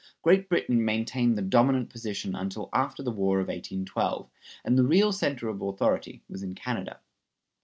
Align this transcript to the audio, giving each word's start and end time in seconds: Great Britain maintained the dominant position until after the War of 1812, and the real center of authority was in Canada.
Great 0.23 0.49
Britain 0.49 0.83
maintained 0.83 1.37
the 1.37 1.43
dominant 1.43 1.91
position 1.91 2.33
until 2.35 2.69
after 2.73 3.03
the 3.03 3.11
War 3.11 3.37
of 3.39 3.49
1812, 3.49 4.31
and 4.65 4.75
the 4.75 4.83
real 4.83 5.11
center 5.11 5.47
of 5.47 5.61
authority 5.61 6.23
was 6.27 6.41
in 6.41 6.55
Canada. 6.55 6.99